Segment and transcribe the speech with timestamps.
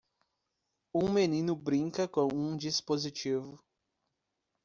[0.95, 3.63] Um menino brinca com um dispositivo.